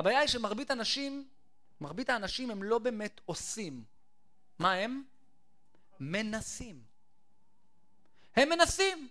הבעיה 0.00 0.18
היא 0.18 0.28
שמרבית 0.28 0.70
האנשים, 0.70 1.28
מרבית 1.80 2.10
האנשים 2.10 2.50
הם 2.50 2.62
לא 2.62 2.78
באמת 2.78 3.20
עושים. 3.24 3.84
מה 4.58 4.72
הם? 4.72 5.02
מנסים. 6.00 6.82
הם 8.36 8.48
מנסים. 8.48 9.08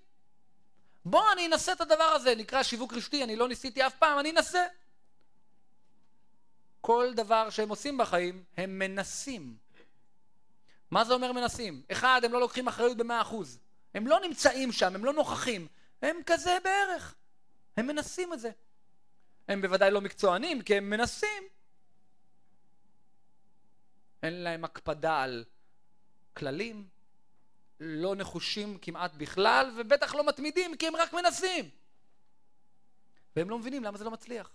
בוא 1.06 1.32
אני 1.34 1.48
אנסה 1.48 1.74
את 1.74 1.82
הדבר 1.82 2.04
הזה, 2.04 2.36
נקרא 2.36 2.64
שיווק 2.64 2.94
רשתי, 2.94 3.24
אני 3.24 3.36
לא 3.36 3.48
ניסיתי 3.48 3.88
אף 3.88 3.96
פעם, 3.96 4.20
אני 4.20 4.32
אנסה. 4.32 4.66
כל 6.82 7.14
דבר 7.16 7.50
שהם 7.50 7.70
עושים 7.70 7.98
בחיים, 7.98 8.44
הם 8.58 8.80
מנסים. 8.80 9.58
מה 10.92 11.06
זה 11.06 11.14
אומר 11.14 11.32
מנסים? 11.32 11.82
אחד, 11.92 12.22
הם 12.24 12.34
לא 12.34 12.40
לוקחים 12.40 12.68
אחריות 12.68 12.98
במאה 12.98 13.22
אחוז. 13.22 13.60
הם 13.94 14.08
לא 14.08 14.20
נמצאים 14.20 14.72
שם, 14.72 14.96
הם 14.96 15.06
לא 15.06 15.14
נוכחים. 15.14 15.68
הם 16.02 16.18
כזה 16.26 16.58
בערך. 16.64 17.16
הם 17.78 17.88
מנסים 17.88 18.34
את 18.34 18.40
זה. 18.40 18.52
הם 19.50 19.62
בוודאי 19.62 19.92
לא 19.92 20.02
מקצוענים, 20.02 20.62
כי 20.62 20.76
הם 20.76 20.90
מנסים. 20.90 21.44
אין 24.24 24.34
להם 24.34 24.66
הקפדה 24.66 25.22
על 25.22 25.46
כללים, 26.34 26.88
לא 27.80 28.16
נחושים 28.16 28.78
כמעט 28.82 29.16
בכלל, 29.16 29.74
ובטח 29.78 30.16
לא 30.16 30.28
מתמידים, 30.28 30.78
כי 30.78 30.88
הם 30.88 30.96
רק 30.96 31.14
מנסים. 31.14 31.70
והם 33.36 33.50
לא 33.50 33.60
מבינים 33.60 33.84
למה 33.84 33.98
זה 33.98 34.04
לא 34.04 34.12
מצליח. 34.12 34.52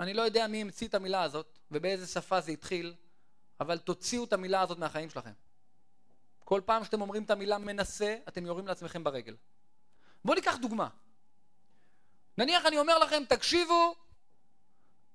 אני 0.00 0.14
לא 0.14 0.22
יודע 0.22 0.46
מי 0.46 0.60
המציא 0.60 0.88
את 0.88 0.94
המילה 0.94 1.22
הזאת, 1.22 1.58
ובאיזה 1.70 2.06
שפה 2.06 2.40
זה 2.40 2.52
התחיל, 2.52 2.94
אבל 3.60 3.78
תוציאו 3.78 4.24
את 4.24 4.32
המילה 4.32 4.60
הזאת 4.60 4.78
מהחיים 4.78 5.10
שלכם. 5.10 5.32
כל 6.44 6.60
פעם 6.64 6.84
שאתם 6.84 7.00
אומרים 7.00 7.22
את 7.22 7.30
המילה 7.30 7.58
מנסה, 7.58 8.16
אתם 8.28 8.46
יורים 8.46 8.66
לעצמכם 8.66 9.04
ברגל. 9.04 9.36
בואו 10.24 10.34
ניקח 10.34 10.56
דוגמה. 10.56 10.88
נניח 12.38 12.66
אני 12.66 12.78
אומר 12.78 12.98
לכם, 12.98 13.22
תקשיבו, 13.28 13.94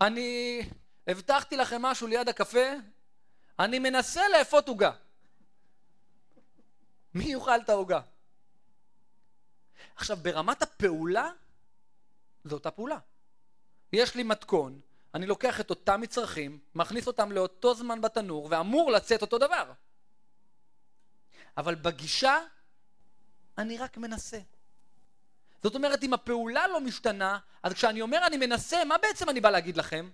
אני 0.02 0.62
הבטחתי 1.08 1.58
לכם 1.58 1.82
משהו 1.82 2.08
ליד 2.08 2.30
הקפה, 2.30 2.68
אני 3.60 3.80
מנסה 3.80 4.22
לאפות 4.30 4.68
עוגה. 4.68 4.92
מי 7.14 7.24
יאכל 7.24 7.62
את 7.62 7.70
העוגה? 7.70 8.00
עכשיו, 9.96 10.18
ברמת 10.18 10.62
הפעולה, 10.62 11.30
זו 12.44 12.56
אותה 12.56 12.72
פעולה. 12.72 12.98
יש 13.94 14.16
לי 14.16 14.24
מתכון, 14.24 14.80
אני 15.14 15.26
לוקח 15.26 15.62
את 15.62 15.70
אותם 15.70 16.02
מצרכים, 16.02 16.60
מכניס 16.76 17.08
אותם 17.08 17.32
לאותו 17.32 17.76
זמן 17.76 18.02
בתנור, 18.02 18.48
ואמור 18.52 18.92
לצאת 18.92 19.22
אותו 19.22 19.38
דבר. 19.38 19.72
אבל 21.58 21.76
בגישה, 21.76 22.38
אני 23.58 23.78
רק 23.78 23.98
מנסה. 23.98 24.40
זאת 25.64 25.76
אומרת, 25.76 26.04
אם 26.04 26.14
הפעולה 26.14 26.68
לא 26.68 26.82
משתנה, 26.82 27.40
אז 27.64 27.74
כשאני 27.74 28.02
אומר 28.02 28.28
אני 28.28 28.38
מנסה, 28.38 28.86
מה 28.86 28.98
בעצם 28.98 29.30
אני 29.30 29.42
בא 29.42 29.50
להגיד 29.50 29.78
לכם? 29.78 30.10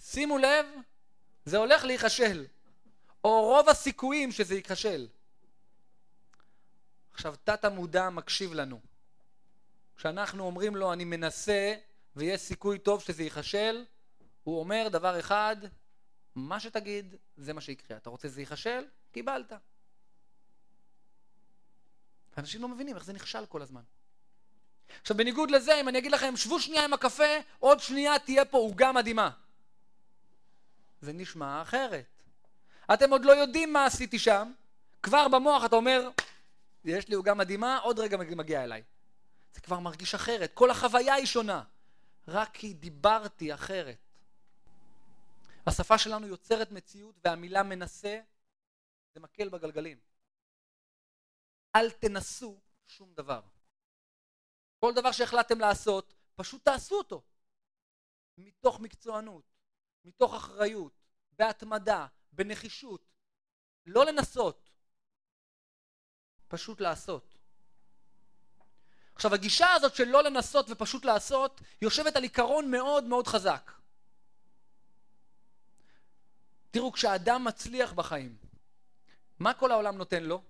שימו 0.00 0.38
לב, 0.38 0.66
זה 1.44 1.56
הולך 1.56 1.84
להיכשל. 1.84 2.46
או 3.24 3.42
רוב 3.42 3.68
הסיכויים 3.68 4.32
שזה 4.32 4.54
ייכשל. 4.54 5.08
עכשיו, 7.12 7.34
תת 7.44 7.64
המודע 7.64 8.10
מקשיב 8.10 8.52
לנו. 8.52 8.80
כשאנחנו 9.96 10.44
אומרים 10.44 10.76
לו, 10.76 10.92
אני 10.92 11.04
מנסה, 11.04 11.74
ויש 12.16 12.40
סיכוי 12.40 12.78
טוב 12.78 13.02
שזה 13.02 13.22
ייכשל, 13.22 13.84
הוא 14.44 14.60
אומר 14.60 14.88
דבר 14.92 15.20
אחד, 15.20 15.56
מה 16.34 16.60
שתגיד, 16.60 17.14
זה 17.36 17.52
מה 17.52 17.60
שיקרה. 17.60 17.96
אתה 17.96 18.10
רוצה 18.10 18.28
שזה 18.28 18.40
ייכשל? 18.40 18.84
קיבלת. 19.12 19.52
אנשים 22.38 22.62
לא 22.62 22.68
מבינים 22.68 22.96
איך 22.96 23.04
זה 23.04 23.12
נכשל 23.12 23.46
כל 23.46 23.62
הזמן. 23.62 23.82
עכשיו, 25.00 25.16
בניגוד 25.16 25.50
לזה, 25.50 25.80
אם 25.80 25.88
אני 25.88 25.98
אגיד 25.98 26.12
לכם, 26.12 26.36
שבו 26.36 26.60
שנייה 26.60 26.84
עם 26.84 26.92
הקפה, 26.92 27.38
עוד 27.58 27.80
שנייה 27.80 28.18
תהיה 28.18 28.44
פה 28.44 28.58
עוגה 28.58 28.92
מדהימה. 28.92 29.30
זה 31.00 31.12
נשמע 31.12 31.62
אחרת. 31.62 32.22
אתם 32.94 33.10
עוד 33.10 33.24
לא 33.24 33.32
יודעים 33.32 33.72
מה 33.72 33.86
עשיתי 33.86 34.18
שם, 34.18 34.52
כבר 35.02 35.28
במוח 35.28 35.64
אתה 35.64 35.76
אומר, 35.76 36.08
יש 36.84 37.08
לי 37.08 37.14
עוגה 37.14 37.34
מדהימה, 37.34 37.78
עוד 37.78 37.98
רגע 37.98 38.16
מגיע 38.16 38.64
אליי. 38.64 38.82
זה 39.54 39.60
כבר 39.60 39.78
מרגיש 39.78 40.14
אחרת, 40.14 40.54
כל 40.54 40.70
החוויה 40.70 41.14
היא 41.14 41.26
שונה. 41.26 41.62
רק 42.28 42.50
כי 42.52 42.74
דיברתי 42.74 43.54
אחרת. 43.54 43.98
השפה 45.66 45.98
שלנו 45.98 46.26
יוצרת 46.26 46.70
מציאות 46.70 47.14
והמילה 47.24 47.62
מנסה 47.62 48.20
זה 49.14 49.20
מקל 49.20 49.48
בגלגלים. 49.48 49.98
אל 51.76 51.90
תנסו 51.90 52.60
שום 52.86 53.14
דבר. 53.14 53.40
כל 54.80 54.94
דבר 54.94 55.12
שהחלטתם 55.12 55.60
לעשות, 55.60 56.14
פשוט 56.36 56.64
תעשו 56.64 56.94
אותו. 56.94 57.22
מתוך 58.38 58.80
מקצוענות, 58.80 59.44
מתוך 60.04 60.34
אחריות, 60.34 60.92
בהתמדה, 61.32 62.06
בנחישות. 62.32 63.08
לא 63.86 64.06
לנסות, 64.06 64.70
פשוט 66.48 66.80
לעשות. 66.80 67.38
עכשיו 69.14 69.34
הגישה 69.34 69.72
הזאת 69.72 69.94
של 69.94 70.04
לא 70.04 70.22
לנסות 70.22 70.66
ופשוט 70.70 71.04
לעשות 71.04 71.60
יושבת 71.82 72.16
על 72.16 72.22
עיקרון 72.22 72.70
מאוד 72.70 73.04
מאוד 73.04 73.26
חזק. 73.26 73.72
תראו, 76.70 76.92
כשאדם 76.92 77.44
מצליח 77.44 77.92
בחיים, 77.92 78.36
מה 79.38 79.54
כל 79.54 79.70
העולם 79.70 79.96
נותן 79.96 80.22
לו? 80.22 80.42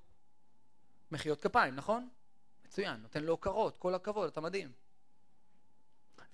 מחיאות 1.11 1.41
כפיים, 1.43 1.75
נכון? 1.75 2.09
מצוין, 2.69 3.01
נותן 3.01 3.23
לו 3.23 3.33
הוקרות, 3.33 3.77
כל 3.79 3.95
הכבוד, 3.95 4.29
אתה 4.31 4.41
מדהים. 4.41 4.73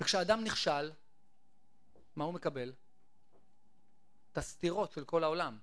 וכשאדם 0.00 0.44
נכשל, 0.44 0.92
מה 2.16 2.24
הוא 2.24 2.34
מקבל? 2.34 2.72
את 4.32 4.38
הסתירות 4.38 4.92
של 4.92 5.04
כל 5.04 5.24
העולם. 5.24 5.58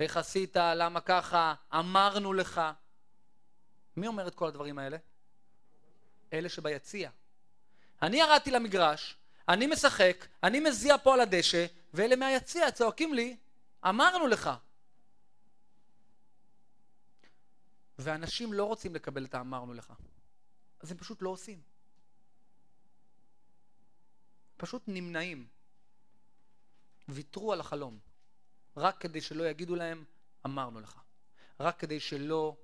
איך 0.00 0.16
עשית, 0.16 0.56
למה 0.56 1.00
ככה, 1.00 1.54
אמרנו 1.74 2.32
לך. 2.32 2.60
מי 3.96 4.06
אומר 4.06 4.28
את 4.28 4.34
כל 4.34 4.48
הדברים 4.48 4.78
האלה? 4.78 4.96
אלה 6.32 6.48
שביציע. 6.48 7.10
אני 8.02 8.16
ירדתי 8.16 8.50
למגרש, 8.50 9.16
אני 9.48 9.66
משחק, 9.66 10.26
אני 10.42 10.60
מזיע 10.60 10.98
פה 10.98 11.14
על 11.14 11.20
הדשא, 11.20 11.66
ואלה 11.94 12.16
מהיציע 12.16 12.70
צועקים 12.70 13.14
לי, 13.14 13.36
אמרנו 13.88 14.26
לך. 14.26 14.50
ואנשים 17.98 18.52
לא 18.52 18.64
רוצים 18.64 18.94
לקבל 18.94 19.24
את 19.24 19.34
האמרנו 19.34 19.74
לך. 19.74 19.92
אז 20.80 20.90
הם 20.90 20.98
פשוט 20.98 21.22
לא 21.22 21.28
עושים. 21.28 21.62
פשוט 24.56 24.82
נמנעים. 24.86 25.46
ויתרו 27.08 27.52
על 27.52 27.60
החלום. 27.60 27.98
רק 28.76 29.00
כדי 29.00 29.20
שלא 29.20 29.48
יגידו 29.48 29.74
להם, 29.74 30.04
אמרנו 30.46 30.80
לך. 30.80 31.00
רק 31.60 31.78
כדי 31.80 32.00
שלא 32.00 32.56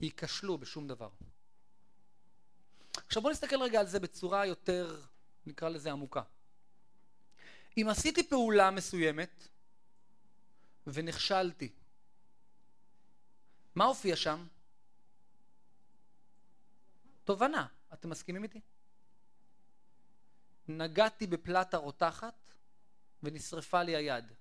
ייכשלו 0.00 0.58
בשום 0.58 0.88
דבר. 0.88 1.10
עכשיו 3.06 3.22
בואו 3.22 3.32
נסתכל 3.32 3.62
רגע 3.62 3.80
על 3.80 3.86
זה 3.86 4.00
בצורה 4.00 4.46
יותר, 4.46 5.02
נקרא 5.46 5.68
לזה 5.68 5.92
עמוקה. 5.92 6.22
אם 7.76 7.86
עשיתי 7.90 8.28
פעולה 8.28 8.70
מסוימת 8.70 9.48
ונכשלתי, 10.86 11.72
מה 13.74 13.84
הופיע 13.84 14.16
שם? 14.16 14.46
תובנה. 17.26 17.66
אתם 17.92 18.10
מסכימים 18.10 18.42
איתי? 18.42 18.60
נגעתי 20.68 21.26
בפלטה 21.26 21.76
רותחת 21.76 22.34
ונשרפה 23.22 23.82
לי 23.82 23.96
היד. 23.96 24.32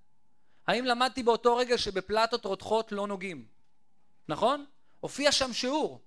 האם 0.68 0.86
למדתי 0.86 1.24
באותו 1.24 1.56
רגע 1.56 1.78
שבפלטות 1.78 2.46
רותחות 2.46 2.92
לא 2.92 3.08
נוגעים? 3.08 3.48
נכון? 4.28 4.66
הופיע 5.00 5.32
שם 5.32 5.54
שיעור. 5.54 6.02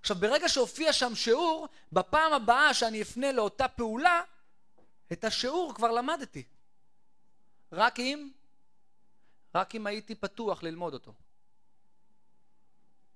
עכשיו, 0.00 0.16
ברגע 0.16 0.48
שהופיע 0.48 0.92
שם 0.92 1.14
שיעור, 1.14 1.68
בפעם 1.92 2.32
הבאה 2.32 2.74
שאני 2.74 3.02
אפנה 3.02 3.32
לאותה 3.32 3.68
פעולה, 3.68 4.22
את 5.12 5.24
השיעור 5.24 5.74
כבר 5.74 5.90
למדתי. 5.90 6.44
רק 7.72 8.00
אם, 8.00 8.30
רק 9.54 9.74
אם 9.74 9.86
הייתי 9.86 10.14
פתוח 10.14 10.62
ללמוד 10.62 10.94
אותו. 10.94 11.14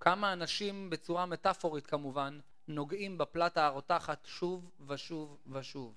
כמה 0.07 0.33
אנשים, 0.33 0.91
בצורה 0.91 1.27
מטאפורית 1.27 1.87
כמובן, 1.87 2.41
נוגעים 2.69 3.19
בפלטה 3.19 3.67
הרותחת 3.67 4.27
שוב 4.27 4.71
ושוב 4.87 5.39
ושוב. 5.47 5.95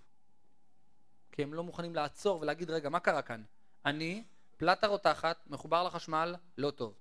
כי 1.31 1.43
הם 1.43 1.53
לא 1.53 1.63
מוכנים 1.63 1.95
לעצור 1.95 2.41
ולהגיד, 2.41 2.69
רגע, 2.69 2.89
מה 2.89 2.99
קרה 2.99 3.21
כאן? 3.21 3.43
אני, 3.85 4.23
פלטה 4.57 4.87
רותחת, 4.87 5.47
מחובר 5.47 5.83
לחשמל, 5.83 6.35
לא 6.57 6.71
טוב. 6.71 6.93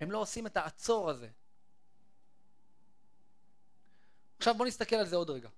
הם 0.00 0.10
לא 0.10 0.18
עושים 0.18 0.46
את 0.46 0.56
העצור 0.56 1.10
הזה. 1.10 1.28
עכשיו 4.38 4.54
בואו 4.54 4.68
נסתכל 4.68 4.96
על 4.96 5.06
זה 5.06 5.16
עוד 5.16 5.30
רגע. 5.30 5.48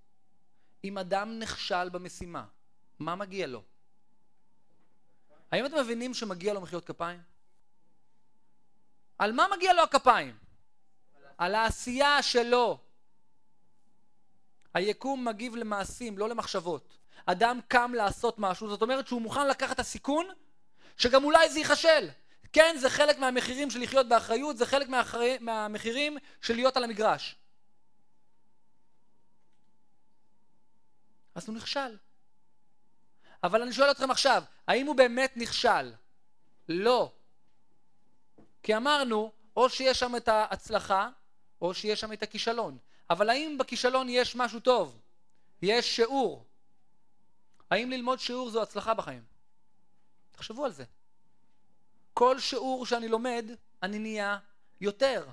אם 0.85 0.99
אדם 0.99 1.39
נכשל 1.39 1.89
במשימה, 1.89 2.47
מה 2.99 3.17
מגיע 3.17 3.47
לו? 3.47 3.63
האם 5.51 5.67
אתם 5.67 5.77
מבינים 5.81 6.15
שמגיע 6.15 6.55
לו 6.55 6.61
מחיאות 6.61 6.85
כפיים? 6.85 7.23
על 9.19 9.33
מה 9.33 9.47
מגיע 9.57 9.73
לו 9.73 9.83
הכפיים? 9.83 10.48
על 11.39 11.55
העשייה 11.55 12.23
שלו. 12.23 12.79
היקום 14.75 15.25
מגיב 15.25 15.57
למעשים, 15.57 16.19
לא 16.19 16.29
למחשבות. 16.29 16.99
אדם 17.27 17.61
קם 17.69 17.93
לעשות 17.95 18.35
משהו, 18.39 18.69
זאת 18.69 18.83
אומרת 18.83 19.07
שהוא 19.07 19.23
מוכן 19.23 19.49
לקחת 19.49 19.75
את 19.75 19.81
הסיכון 19.81 20.27
שגם 20.97 21.25
אולי 21.25 21.51
זה 21.51 21.59
ייכשל. 21.59 22.09
כן, 22.53 22.77
זה 22.79 22.91
חלק 22.91 23.19
מהמחירים 23.19 23.71
של 23.71 23.81
לחיות 23.81 24.09
באחריות, 24.09 24.57
זה 24.57 24.67
חלק 24.67 24.89
מהאחרי, 24.89 25.39
מהמחירים 25.41 26.19
של 26.43 26.55
להיות 26.55 26.77
על 26.77 26.85
המגרש. 26.85 27.37
אז 31.35 31.49
הוא 31.49 31.57
נכשל. 31.57 31.97
אבל 33.43 33.63
אני 33.63 33.73
שואל 33.73 33.91
אתכם 33.91 34.11
עכשיו, 34.11 34.43
האם 34.67 34.87
הוא 34.87 34.97
באמת 34.97 35.33
נכשל? 35.37 35.93
לא. 36.69 37.13
כי 38.63 38.77
אמרנו, 38.77 39.33
או 39.57 39.71
שיש 39.71 39.99
שם 39.99 40.17
את 40.17 40.29
ההצלחה, 40.29 41.09
או 41.63 41.75
שיש 41.75 42.01
שם 42.01 42.13
את 42.13 42.23
הכישלון. 42.23 42.79
אבל 43.11 43.31
האם 43.31 43.59
בכישלון 43.59 44.09
יש 44.09 44.37
משהו 44.37 44.61
טוב? 44.61 45.01
יש 45.63 45.97
שיעור. 45.97 46.45
האם 47.71 47.91
ללמוד 47.91 48.21
שיעור 48.21 48.51
זו 48.51 48.63
הצלחה 48.63 48.95
בחיים? 48.95 49.23
תחשבו 50.31 50.65
על 50.65 50.73
זה. 50.73 50.85
כל 52.15 52.41
שיעור 52.41 52.87
שאני 52.87 53.09
לומד, 53.09 53.51
אני 53.83 53.99
נהיה 53.99 54.39
יותר. 54.81 55.27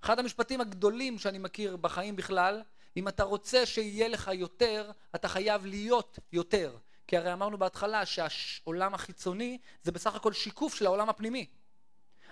אחד 0.00 0.18
המשפטים 0.18 0.60
הגדולים 0.60 1.18
שאני 1.18 1.38
מכיר 1.38 1.76
בחיים 1.76 2.16
בכלל, 2.16 2.62
אם 2.96 3.08
אתה 3.08 3.22
רוצה 3.22 3.66
שיהיה 3.66 4.08
לך 4.08 4.30
יותר, 4.34 4.90
אתה 5.14 5.28
חייב 5.28 5.66
להיות 5.66 6.18
יותר. 6.32 6.76
כי 7.06 7.16
הרי 7.16 7.32
אמרנו 7.32 7.58
בהתחלה 7.58 8.02
שהעולם 8.06 8.94
החיצוני 8.94 9.58
זה 9.82 9.92
בסך 9.92 10.14
הכל 10.14 10.32
שיקוף 10.32 10.74
של 10.74 10.86
העולם 10.86 11.08
הפנימי. 11.08 11.46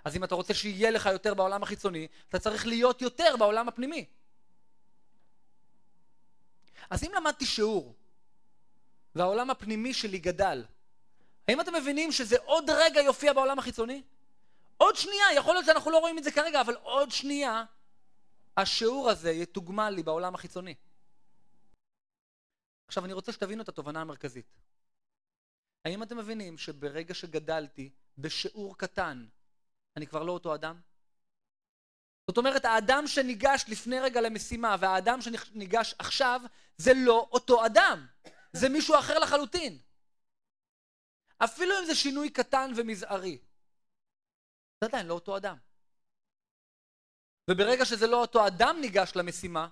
אז 0.04 0.16
אם 0.16 0.24
אתה 0.24 0.34
רוצה 0.34 0.54
שיהיה 0.54 0.90
לך 0.90 1.06
יותר 1.06 1.34
בעולם 1.34 1.62
החיצוני, 1.62 2.08
אתה 2.28 2.38
צריך 2.38 2.66
להיות 2.66 3.02
יותר 3.02 3.36
בעולם 3.38 3.68
הפנימי. 3.68 4.06
אז 6.90 7.04
אם 7.04 7.12
למדתי 7.14 7.46
שיעור, 7.46 7.94
והעולם 9.14 9.50
הפנימי 9.50 9.94
שלי 9.94 10.18
גדל, 10.18 10.64
האם 11.48 11.60
אתם 11.60 11.74
מבינים 11.74 12.12
שזה 12.12 12.36
עוד 12.44 12.70
רגע 12.70 13.00
יופיע 13.00 13.32
בעולם 13.32 13.58
החיצוני? 13.58 14.02
עוד 14.76 14.96
שנייה, 14.96 15.32
יכול 15.36 15.54
להיות 15.54 15.66
שאנחנו 15.66 15.90
לא 15.90 15.98
רואים 15.98 16.18
את 16.18 16.24
זה 16.24 16.32
כרגע, 16.32 16.60
אבל 16.60 16.74
עוד 16.74 17.10
שנייה 17.10 17.64
השיעור 18.56 19.10
הזה 19.10 19.30
יתוגמל 19.30 19.90
לי 19.90 20.02
בעולם 20.02 20.34
החיצוני. 20.34 20.74
עכשיו 22.88 23.04
אני 23.04 23.12
רוצה 23.12 23.32
שתבינו 23.32 23.62
את 23.62 23.68
התובנה 23.68 24.00
המרכזית. 24.00 24.46
האם 25.84 26.02
אתם 26.02 26.16
מבינים 26.16 26.58
שברגע 26.58 27.14
שגדלתי 27.14 27.90
בשיעור 28.18 28.78
קטן, 28.78 29.26
אני 29.96 30.06
כבר 30.06 30.22
לא 30.22 30.32
אותו 30.32 30.54
אדם? 30.54 30.80
זאת 32.26 32.38
אומרת, 32.38 32.64
האדם 32.64 33.06
שניגש 33.06 33.64
לפני 33.68 34.00
רגע 34.00 34.20
למשימה 34.20 34.76
והאדם 34.80 35.20
שניגש 35.20 35.94
עכשיו, 35.98 36.40
זה 36.76 36.90
לא 37.06 37.28
אותו 37.32 37.66
אדם. 37.66 38.06
זה 38.52 38.68
מישהו 38.68 38.98
אחר 38.98 39.18
לחלוטין. 39.18 39.78
אפילו 41.44 41.74
אם 41.80 41.86
זה 41.86 41.94
שינוי 41.94 42.30
קטן 42.30 42.72
ומזערי. 42.76 43.38
זה 44.80 44.88
עדיין 44.88 45.06
לא 45.06 45.14
אותו 45.14 45.36
אדם. 45.36 45.56
וברגע 47.50 47.84
שזה 47.84 48.06
לא 48.06 48.20
אותו 48.20 48.46
אדם 48.46 48.76
ניגש 48.80 49.12
למשימה, 49.16 49.68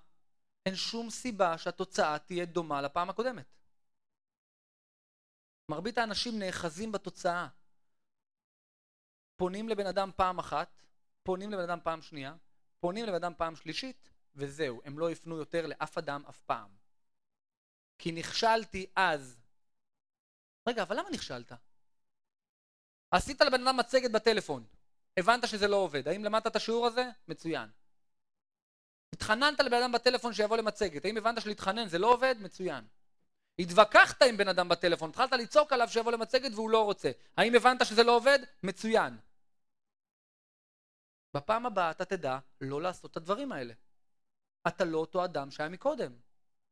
אין 0.67 0.77
שום 0.77 1.11
סיבה 1.11 1.59
שהתוצאה 1.59 2.19
תהיה 2.19 2.45
דומה 2.45 2.83
לפעם 2.83 3.11
הקודמת. 3.11 3.47
מרבית 5.71 5.99
האנשים 5.99 6.39
נאחזים 6.39 6.93
בתוצאה. 6.93 7.49
פונים 9.37 9.69
לבן 9.69 9.87
אדם 9.87 10.11
פעם 10.17 10.39
אחת, 10.39 10.83
פונים 11.23 11.51
לבן 11.51 11.63
אדם 11.63 11.79
פעם 11.83 12.03
שנייה, 12.03 12.35
פונים 12.81 13.05
לבן 13.07 13.15
אדם 13.15 13.33
פעם 13.37 13.57
שלישית, 13.57 14.11
וזהו, 14.35 14.81
הם 14.85 14.99
לא 14.99 15.11
יפנו 15.11 15.37
יותר 15.37 15.67
לאף 15.67 15.99
אדם 15.99 16.23
אף 16.29 16.41
פעם. 16.41 16.71
כי 17.99 18.13
נכשלתי 18.13 18.87
אז. 18.97 19.41
רגע, 20.69 20.83
אבל 20.83 20.99
למה 20.99 21.11
נכשלת? 21.11 21.53
עשית 23.11 23.41
לבן 23.41 23.67
אדם 23.67 23.77
מצגת 23.77 24.11
בטלפון, 24.11 24.65
הבנת 25.17 25.49
שזה 25.49 25.69
לא 25.69 25.77
עובד. 25.77 26.09
האם 26.09 26.25
למדת 26.25 26.47
את 26.47 26.57
השיעור 26.57 26.87
הזה? 26.87 27.05
מצוין. 27.29 27.69
התחננת 29.13 29.61
לבן 29.61 29.83
אדם 29.83 29.93
בטלפון 29.93 30.33
שיבוא 30.33 30.57
למצגת, 30.57 31.05
האם 31.05 31.17
הבנת 31.17 31.41
שלהתחנן 31.41 31.89
זה 31.89 31.99
לא 31.99 32.13
עובד? 32.13 32.35
מצוין. 32.41 32.85
התווכחת 33.59 34.23
עם 34.23 34.37
בן 34.37 34.49
אדם 34.49 34.69
בטלפון, 34.69 35.11
התחלת 35.11 35.33
לצעוק 35.33 35.73
עליו 35.73 35.89
שיבוא 35.89 36.13
למצגת 36.13 36.53
והוא 36.55 36.71
לא 36.71 36.85
רוצה. 36.85 37.11
האם 37.37 37.55
הבנת 37.55 37.87
שזה 37.87 38.03
לא 38.03 38.17
עובד? 38.17 38.39
מצוין. 38.63 39.19
בפעם 41.35 41.67
הבאה 41.67 41.91
אתה 41.91 42.05
תדע 42.05 42.39
לא 42.61 42.83
לעשות 42.83 43.11
את 43.11 43.17
הדברים 43.17 43.53
האלה. 43.53 43.75
אתה 44.69 44.85
לא 44.85 44.99
אותו 44.99 45.25
אדם 45.25 45.51
שהיה 45.51 45.69
מקודם. 45.69 46.13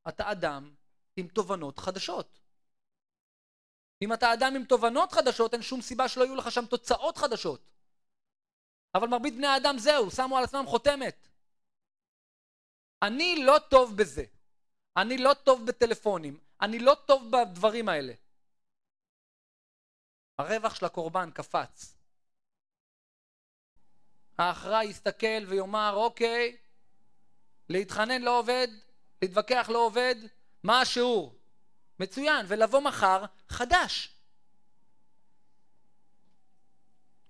אתה 0.09 0.33
אדם 0.33 0.75
עם 1.17 1.29
תובנות 1.29 1.79
חדשות. 1.79 2.39
אם 4.03 4.13
אתה 4.13 4.33
אדם 4.33 4.53
עם 4.57 4.65
תובנות 4.65 5.13
חדשות, 5.13 5.55
אין 5.55 5.63
שום 5.63 5.81
סיבה 5.81 6.09
שלא 6.09 6.25
יהיו 6.25 6.37
לך 6.37 6.51
שם 6.51 6.67
תוצאות 6.67 7.17
חדשות. 7.17 7.71
אבל 8.95 9.09
מרבית 9.09 9.35
בני 9.35 9.47
האדם 9.47 9.79
זהו, 9.79 10.11
שמו 10.11 10.39
על 10.39 10.45
עצמם 10.45 10.65
חותמת. 10.67 11.29
אני 13.03 13.45
לא 13.45 13.57
טוב 13.71 13.97
בזה. 13.97 14.25
אני 14.97 15.19
לא 15.19 15.35
טוב 15.35 15.67
בטלפונים. 15.67 16.50
אני 16.63 16.79
לא 16.79 16.97
טוב 17.07 17.31
בדברים 17.31 17.89
האלה. 17.89 18.13
הרווח 20.39 20.75
של 20.75 20.87
הקורבן 20.87 21.31
קפץ. 21.31 21.95
האחראי 24.39 24.85
יסתכל 24.85 25.45
ויאמר, 25.49 25.93
אוקיי, 25.95 26.57
להתחנן 27.69 28.23
לא 28.23 28.39
עובד, 28.39 28.69
להתווכח 29.23 29.69
לא 29.73 29.87
עובד, 29.87 30.15
מה 30.63 30.81
השיעור? 30.81 31.35
מצוין, 31.99 32.47
ולבוא 32.49 32.81
מחר 32.81 33.25
חדש. 33.49 34.17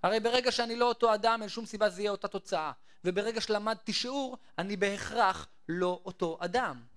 הרי 0.02 0.20
ברגע 0.20 0.52
שאני 0.52 0.76
לא 0.76 0.88
אותו 0.88 1.14
אדם, 1.14 1.38
אין 1.40 1.48
שום 1.48 1.66
סיבה 1.66 1.90
זה 1.90 2.00
יהיה 2.00 2.10
אותה 2.10 2.28
תוצאה. 2.28 2.72
וברגע 3.04 3.40
שלמדתי 3.40 3.92
שיעור, 3.92 4.36
אני 4.58 4.76
בהכרח 4.76 5.48
לא 5.68 6.00
אותו 6.04 6.38
אדם. 6.40 6.89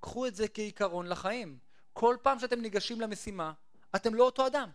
קחו 0.00 0.26
את 0.26 0.34
זה 0.34 0.48
כעיקרון 0.48 1.06
לחיים. 1.06 1.58
כל 1.92 2.16
פעם 2.22 2.38
שאתם 2.38 2.60
ניגשים 2.60 3.00
למשימה, 3.00 3.52
אתם 3.96 4.14
לא 4.14 4.24
אותו 4.24 4.46
אדם. 4.46 4.70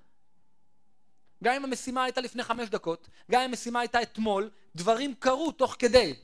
גם 1.44 1.56
אם 1.56 1.64
המשימה 1.64 2.04
הייתה 2.04 2.22
לפני 2.22 2.44
חמש 2.44 2.70
דקות, 2.70 3.10
גם 3.32 3.42
אם 3.42 3.50
המשימה 3.50 3.80
הייתה 3.80 4.02
אתמול, 4.02 4.50
דברים 4.76 5.16
קרו 5.16 5.52
תוך 5.52 5.76
כדי. 5.80 6.20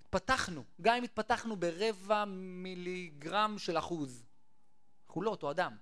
התפתחנו, 0.00 0.64
גם 0.80 0.96
אם 0.96 1.02
התפתחנו 1.04 1.56
ברבע 1.56 2.24
מיליגרם 2.24 3.58
של 3.58 3.78
אחוז. 3.78 4.24
אנחנו 5.06 5.22
לא 5.22 5.30
אותו 5.30 5.50
אדם. 5.50 5.76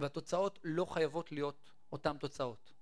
והתוצאות 0.00 0.58
לא 0.64 0.84
חייבות 0.84 1.32
להיות 1.32 1.72
אותן 1.92 2.18
תוצאות. 2.18 2.72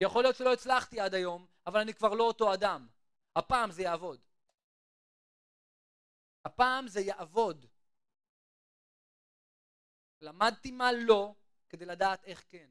יכול 0.00 0.22
להיות 0.22 0.36
שלא 0.36 0.52
הצלחתי 0.52 1.00
עד 1.00 1.14
היום, 1.14 1.46
אבל 1.66 1.80
אני 1.80 1.94
כבר 1.94 2.14
לא 2.14 2.24
אותו 2.24 2.54
אדם. 2.54 2.86
הפעם 3.36 3.70
זה 3.70 3.82
יעבוד. 3.82 4.20
הפעם 6.44 6.88
זה 6.88 7.00
יעבוד. 7.00 7.66
למדתי 10.20 10.70
מה 10.70 10.92
לא 10.92 11.34
כדי 11.68 11.84
לדעת 11.84 12.24
איך 12.24 12.44
כן. 12.48 12.70